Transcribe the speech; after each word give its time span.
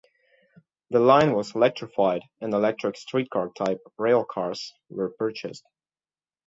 The 0.89 0.97
line 0.99 1.31
was 1.35 1.53
electrified 1.53 2.23
and 2.41 2.55
electric 2.55 2.97
streetcar-type 2.97 3.81
railcars 3.99 4.71
were 4.89 5.11
purchased. 5.11 5.63